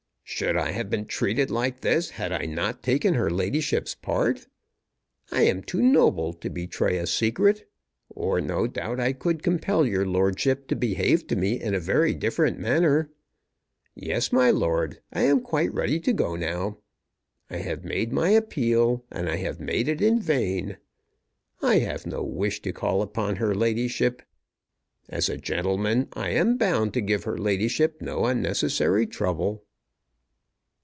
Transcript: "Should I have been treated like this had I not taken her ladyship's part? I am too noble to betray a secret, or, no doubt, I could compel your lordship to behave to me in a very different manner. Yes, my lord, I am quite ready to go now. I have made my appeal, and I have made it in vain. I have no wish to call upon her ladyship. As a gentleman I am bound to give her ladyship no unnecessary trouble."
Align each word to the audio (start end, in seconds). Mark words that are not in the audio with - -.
"Should 0.33 0.55
I 0.55 0.71
have 0.71 0.89
been 0.89 1.05
treated 1.05 1.51
like 1.51 1.81
this 1.81 2.11
had 2.11 2.31
I 2.31 2.45
not 2.45 2.81
taken 2.81 3.13
her 3.13 3.29
ladyship's 3.29 3.93
part? 3.93 4.47
I 5.29 5.43
am 5.43 5.61
too 5.61 5.83
noble 5.83 6.33
to 6.33 6.49
betray 6.49 6.97
a 6.97 7.05
secret, 7.05 7.69
or, 8.09 8.39
no 8.41 8.65
doubt, 8.65 8.99
I 8.99 9.13
could 9.13 9.43
compel 9.43 9.85
your 9.85 10.05
lordship 10.05 10.67
to 10.69 10.75
behave 10.75 11.27
to 11.27 11.35
me 11.35 11.61
in 11.61 11.75
a 11.75 11.79
very 11.81 12.15
different 12.15 12.57
manner. 12.57 13.11
Yes, 13.93 14.31
my 14.31 14.49
lord, 14.49 14.99
I 15.13 15.23
am 15.23 15.41
quite 15.41 15.71
ready 15.73 15.99
to 15.99 16.13
go 16.13 16.35
now. 16.35 16.77
I 17.49 17.57
have 17.57 17.83
made 17.83 18.11
my 18.13 18.29
appeal, 18.29 19.03
and 19.11 19.29
I 19.29 19.35
have 19.35 19.59
made 19.59 19.87
it 19.87 20.01
in 20.01 20.19
vain. 20.19 20.77
I 21.61 21.79
have 21.79 22.07
no 22.07 22.23
wish 22.23 22.61
to 22.61 22.73
call 22.73 23.03
upon 23.03 23.35
her 23.35 23.53
ladyship. 23.53 24.23
As 25.07 25.29
a 25.29 25.37
gentleman 25.37 26.07
I 26.13 26.29
am 26.29 26.57
bound 26.57 26.95
to 26.95 27.01
give 27.01 27.25
her 27.25 27.37
ladyship 27.37 28.01
no 28.01 28.25
unnecessary 28.25 29.05
trouble." 29.05 29.65